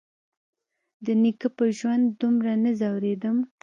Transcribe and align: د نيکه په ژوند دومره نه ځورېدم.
د 1.05 1.07
نيکه 1.21 1.47
په 1.57 1.63
ژوند 1.77 2.05
دومره 2.21 2.53
نه 2.63 2.71
ځورېدم. 2.79 3.37